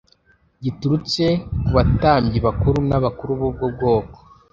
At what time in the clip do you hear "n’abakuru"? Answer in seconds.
2.89-3.31